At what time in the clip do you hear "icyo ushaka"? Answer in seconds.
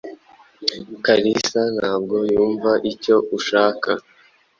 2.91-3.89